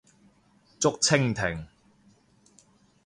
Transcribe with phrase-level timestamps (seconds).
[0.79, 1.67] 竹蜻蜓